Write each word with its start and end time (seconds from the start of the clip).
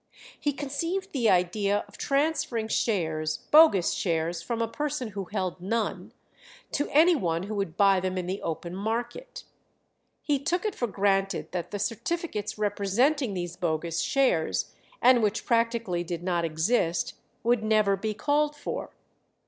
He 0.39 0.51
conceived 0.51 1.11
the 1.11 1.29
idea 1.29 1.85
of 1.87 1.95
transferring 1.95 2.69
shares, 2.69 3.37
bogus 3.51 3.93
shares 3.93 4.41
from 4.41 4.59
a 4.59 4.67
person 4.67 5.09
who 5.09 5.25
held 5.25 5.61
none, 5.61 6.11
to 6.71 6.89
any 6.89 7.15
one 7.15 7.43
who 7.43 7.53
would 7.53 7.77
buy 7.77 7.99
them 7.99 8.17
in 8.17 8.25
the 8.25 8.41
open 8.41 8.75
market. 8.75 9.43
He 10.23 10.39
took 10.39 10.65
it 10.65 10.73
for 10.73 10.87
granted 10.87 11.51
that 11.51 11.69
the 11.69 11.77
certificates 11.77 12.57
representing 12.57 13.35
these 13.35 13.55
bogus 13.55 13.99
shares, 14.01 14.73
and 15.03 15.21
which 15.21 15.45
practically 15.45 16.03
did 16.03 16.23
not 16.23 16.45
exist, 16.45 17.13
would 17.43 17.63
never 17.63 17.95
be 17.95 18.15
called 18.15 18.55
for. 18.55 18.95